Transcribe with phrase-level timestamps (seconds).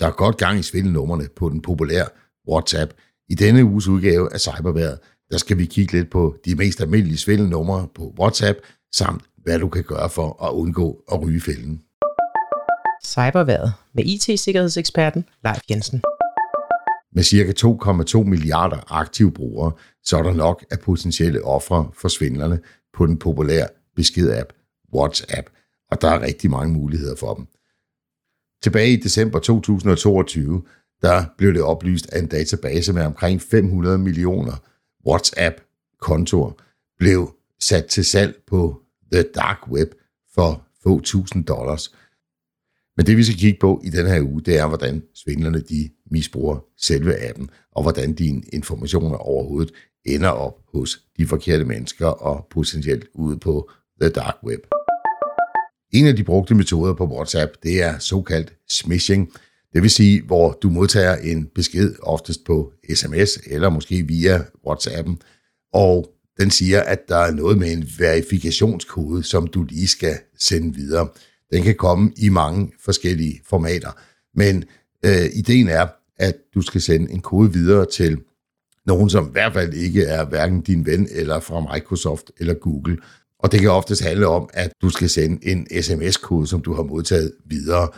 [0.00, 2.06] der er godt gang i svindelnummerne på den populære
[2.48, 2.92] WhatsApp.
[3.28, 4.98] I denne uges udgave af Cyberværet,
[5.30, 8.58] der skal vi kigge lidt på de mest almindelige svindelnumre på WhatsApp,
[8.94, 11.82] samt hvad du kan gøre for at undgå at ryge fælden.
[13.04, 16.02] Cyberværet med IT-sikkerhedseksperten Leif Jensen.
[17.12, 18.18] Med ca.
[18.18, 19.72] 2,2 milliarder aktive brugere,
[20.02, 22.60] så er der nok af potentielle ofre for svindlerne
[22.96, 24.52] på den populære besked-app
[24.94, 25.50] WhatsApp,
[25.90, 27.46] og der er rigtig mange muligheder for dem.
[28.62, 30.62] Tilbage i december 2022,
[31.02, 34.52] der blev det oplyst, at en database med omkring 500 millioner
[35.06, 36.52] WhatsApp-kontorer
[36.98, 38.82] blev sat til salg på
[39.12, 39.88] The Dark Web
[40.34, 41.94] for få tusind dollars.
[42.96, 45.90] Men det vi skal kigge på i den her uge, det er, hvordan svindlerne de
[46.10, 52.46] misbruger selve appen, og hvordan dine informationer overhovedet ender op hos de forkerte mennesker og
[52.50, 53.70] potentielt ude på
[54.00, 54.60] The Dark Web.
[55.92, 59.32] En af de brugte metoder på WhatsApp, det er såkaldt smishing.
[59.74, 65.22] Det vil sige, hvor du modtager en besked oftest på sms eller måske via WhatsAppen,
[65.72, 70.74] og den siger, at der er noget med en verifikationskode, som du lige skal sende
[70.74, 71.08] videre.
[71.52, 73.90] Den kan komme i mange forskellige formater,
[74.34, 74.64] men
[75.04, 75.86] øh, ideen er,
[76.18, 78.18] at du skal sende en kode videre til
[78.86, 82.98] nogen, som i hvert fald ikke er hverken din ven eller fra Microsoft eller Google.
[83.42, 86.82] Og det kan oftest handle om, at du skal sende en sms-kode, som du har
[86.82, 87.88] modtaget videre.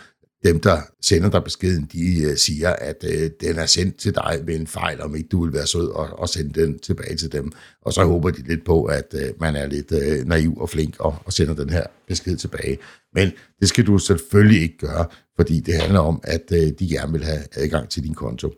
[0.45, 4.41] Dem, der sender dig beskeden, de øh, siger, at øh, den er sendt til dig
[4.45, 7.33] ved en fejl, om ikke du vil være sød og, og sende den tilbage til
[7.33, 7.53] dem.
[7.83, 9.93] Og så håber de lidt på, at øh, man er lidt
[10.27, 12.79] naiv og flink og, og sender den her besked tilbage.
[13.15, 15.07] Men det skal du selvfølgelig ikke gøre,
[15.37, 18.53] fordi det handler om, at de gerne vil have adgang til din konto.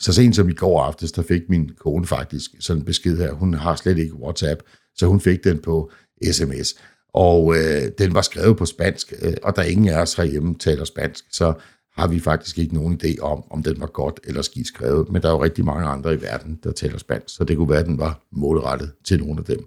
[0.00, 3.32] Så sent som i går aftes, der fik min kone faktisk sådan en besked her.
[3.32, 4.62] Hun har slet ikke WhatsApp,
[4.94, 5.90] så hun fik den på
[6.32, 6.74] sms.
[7.14, 10.84] Og øh, den var skrevet på spansk, øh, og der ingen af os herhjemme taler
[10.84, 11.52] spansk, så
[11.96, 15.12] har vi faktisk ikke nogen idé om, om den var godt eller skidt skrevet.
[15.12, 17.70] Men der er jo rigtig mange andre i verden, der taler spansk, så det kunne
[17.70, 19.58] være, at den var målrettet til nogle af dem.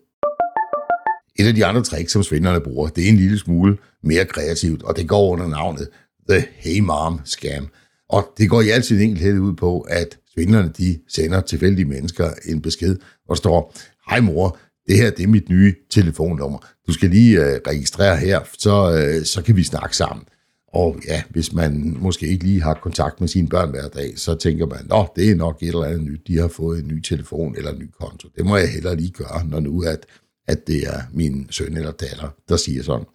[1.40, 4.84] Et af de andre tricks, som svindlerne bruger, det er en lille smule mere kreativt,
[4.84, 5.90] og det går under navnet
[6.30, 7.68] The Hey Mom Scam.
[8.10, 12.30] Og det går i al sin enkelhed ud på, at svindlerne de sender tilfældige mennesker
[12.46, 13.76] en besked, hvor der står,
[14.10, 14.58] hej mor,
[14.92, 16.60] det her det er mit nye telefonnummer.
[16.88, 20.26] Du skal lige øh, registrere her, så, øh, så kan vi snakke sammen.
[20.74, 24.36] Og ja, hvis man måske ikke lige har kontakt med sine børn hver dag, så
[24.36, 27.02] tænker man, nå, det er nok et eller andet nyt, de har fået en ny
[27.02, 28.28] telefon eller en ny konto.
[28.36, 30.06] Det må jeg heller lige gøre, når nu at,
[30.48, 33.06] at det er min søn eller datter, der siger sådan.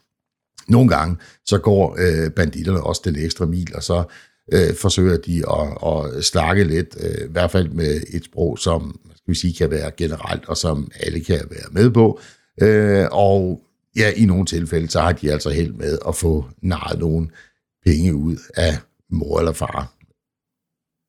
[0.69, 1.16] Nogle gange,
[1.47, 4.04] så går øh, banditterne også den ekstra mil, og så
[4.53, 5.69] øh, forsøger de at,
[6.16, 9.91] at snakke lidt, øh, i hvert fald med et sprog, som vi sige, kan være
[9.97, 12.20] generelt, og som alle kan være med på.
[12.62, 13.60] Øh, og
[13.97, 17.28] ja, i nogle tilfælde, så har de altså held med at få narret nogle
[17.84, 18.72] penge ud af
[19.10, 19.92] mor eller far.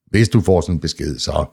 [0.09, 1.45] Hvis du får sådan en besked, så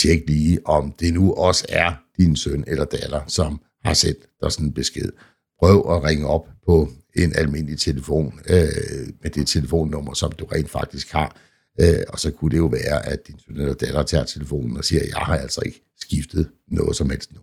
[0.00, 4.52] tjek lige, om det nu også er din søn eller datter, som har sendt dig
[4.52, 5.12] sådan en besked.
[5.58, 10.70] Prøv at ringe op på en almindelig telefon øh, med det telefonnummer, som du rent
[10.70, 11.36] faktisk har.
[11.80, 14.84] Øh, og så kunne det jo være, at din søn eller datter tager telefonen og
[14.84, 17.40] siger, jeg har altså ikke skiftet noget som helst nu.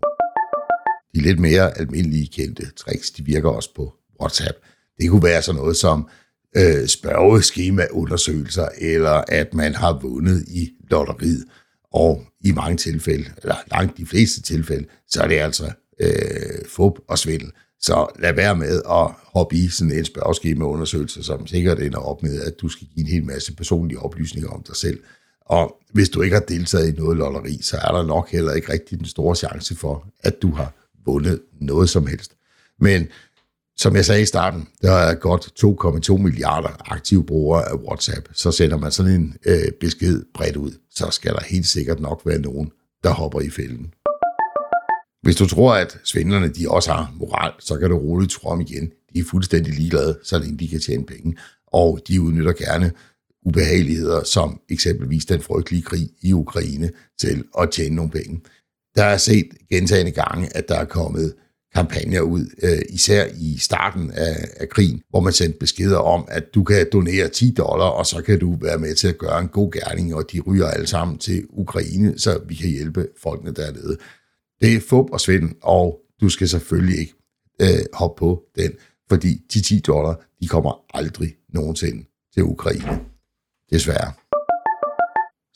[1.16, 4.58] De lidt mere almindelige kendte tricks, de virker også på WhatsApp.
[5.00, 6.08] Det kunne være sådan noget som
[6.58, 11.46] øh, spørgeskemaundersøgelser, eller at man har vundet i lotteriet.
[11.94, 16.94] Og i mange tilfælde, eller langt de fleste tilfælde, så er det altså øh, fup
[17.10, 17.52] og svindel.
[17.80, 22.42] Så lad være med at hoppe i sådan en spørgeskema-undersøgelse, som sikkert ender op med,
[22.42, 25.00] at du skal give en hel masse personlige oplysninger om dig selv.
[25.50, 28.74] Og hvis du ikke har deltaget i noget lotteri, så er der nok heller ikke
[28.74, 30.74] rigtig den store chance for, at du har
[31.06, 32.32] vundet noget som helst.
[32.80, 33.08] Men
[33.78, 35.64] som jeg sagde i starten, der er godt
[36.10, 38.30] 2,2 milliarder aktive brugere af WhatsApp.
[38.34, 42.22] Så sender man sådan en øh, besked bredt ud, så skal der helt sikkert nok
[42.26, 42.72] være nogen,
[43.04, 43.94] der hopper i fælden.
[45.22, 48.62] Hvis du tror, at svindlerne de også har moral, så kan du roligt tro om
[48.62, 48.92] igen.
[49.14, 51.38] De er fuldstændig ligeglade, så længe de kan tjene penge.
[51.68, 52.92] Og de udnytter gerne
[53.46, 58.42] ubehageligheder, som eksempelvis den frygtelige krig i Ukraine, til at tjene nogle penge.
[58.96, 61.34] Der er set gentagende gange, at der er kommet
[61.76, 66.44] kampagner ud, øh, især i starten af, af krigen, hvor man sendte beskeder om, at
[66.56, 69.48] du kan donere 10 dollar, og så kan du være med til at gøre en
[69.48, 73.98] god gerning, og de ryger alle sammen til Ukraine, så vi kan hjælpe folkene dernede.
[74.62, 77.14] Det er fup og svindel, og du skal selvfølgelig ikke
[77.62, 78.72] øh, hoppe på den,
[79.10, 83.00] fordi de 10 dollar, de kommer aldrig nogensinde til Ukraine.
[83.72, 84.12] Desværre.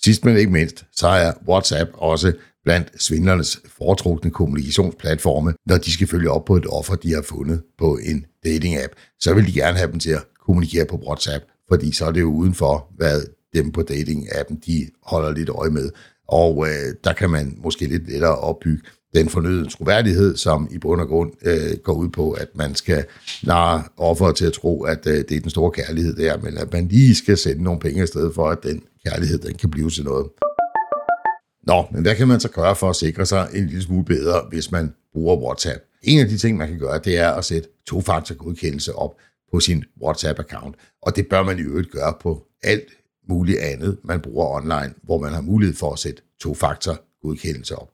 [0.03, 6.07] Sidst men ikke mindst, så er WhatsApp også blandt svindlernes foretrukne kommunikationsplatforme, når de skal
[6.07, 8.93] følge op på et offer, de har fundet på en dating-app.
[9.19, 12.21] Så vil de gerne have dem til at kommunikere på WhatsApp, fordi så er det
[12.21, 13.21] jo uden for, hvad
[13.53, 15.89] dem på dating-appen, de holder lidt øje med.
[16.27, 21.01] Og øh, der kan man måske lidt lettere opbygge den fornyede troværdighed, som i bund
[21.01, 23.05] og grund øh, går ud på, at man skal
[23.43, 26.73] narre offeret til at tro, at øh, det er den store kærlighed der, men at
[26.73, 30.03] man lige skal sende nogle penge afsted for, at den kærlighed den kan blive til
[30.03, 30.27] noget.
[31.63, 34.45] Nå, men hvad kan man så gøre for at sikre sig en lille smule bedre,
[34.49, 35.83] hvis man bruger WhatsApp?
[36.03, 39.15] En af de ting, man kan gøre, det er at sætte to-faktor godkendelse op
[39.51, 40.73] på sin WhatsApp-account.
[41.01, 42.87] Og det bør man i øvrigt gøre på alt
[43.29, 47.89] muligt andet, man bruger online, hvor man har mulighed for at sætte to-faktor godkendelse op.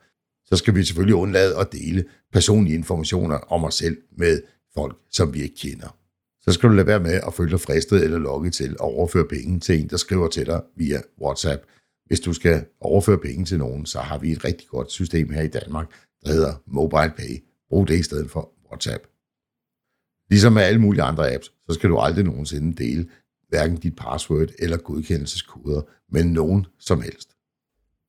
[0.47, 4.41] Så skal vi selvfølgelig undlade at dele personlige informationer om os selv med
[4.73, 5.97] folk, som vi ikke kender.
[6.41, 9.25] Så skal du lade være med at føle dig fristet eller logget til at overføre
[9.25, 11.63] penge til en, der skriver til dig via WhatsApp.
[12.05, 15.41] Hvis du skal overføre penge til nogen, så har vi et rigtig godt system her
[15.41, 15.91] i Danmark,
[16.25, 17.43] der hedder MobilePay.
[17.69, 19.03] Brug det i stedet for WhatsApp.
[20.29, 23.09] Ligesom med alle mulige andre apps, så skal du aldrig nogensinde dele
[23.49, 27.29] hverken dit password eller godkendelseskoder med nogen som helst.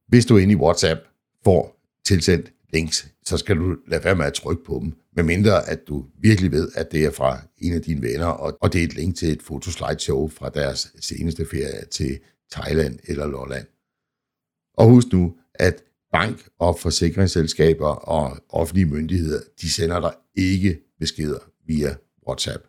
[0.08, 1.00] Hvis du inde i WhatsApp
[1.44, 1.77] får
[2.08, 6.04] tilsendt links, så skal du lade være med at trykke på dem, medmindre at du
[6.18, 8.26] virkelig ved, at det er fra en af dine venner,
[8.62, 12.20] og det er et link til et fotoslideshow fra deres seneste ferie til
[12.52, 13.66] Thailand eller Lolland.
[14.74, 15.82] Og husk nu, at
[16.12, 21.96] bank- og forsikringsselskaber og offentlige myndigheder, de sender dig ikke beskeder via
[22.28, 22.64] WhatsApp.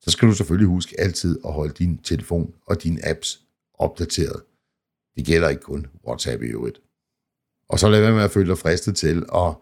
[0.00, 3.40] Så skal du selvfølgelig huske altid at holde din telefon og dine apps
[3.74, 4.42] opdateret.
[5.16, 6.83] Det gælder ikke kun WhatsApp i øvrigt.
[7.68, 9.54] Og så lad være med at føle dig fristet til at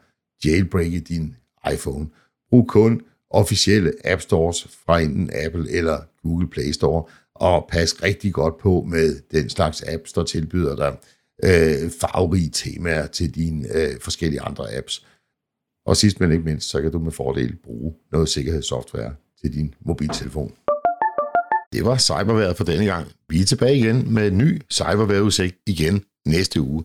[0.45, 1.37] jailbreake din
[1.73, 2.09] iPhone.
[2.51, 7.05] Brug kun officielle App Stores fra enten Apple eller Google Play Store,
[7.35, 10.97] og pas rigtig godt på med den slags apps, der tilbyder dig
[11.45, 15.07] øh, farverige temaer til dine øh, forskellige andre apps.
[15.87, 19.75] Og sidst men ikke mindst, så kan du med fordel bruge noget sikkerhedssoftware til din
[19.81, 20.55] mobiltelefon.
[21.73, 23.09] Det var cyberværet for denne gang.
[23.29, 26.85] Vi er tilbage igen med en ny cyberværetudsigt igen næste uge.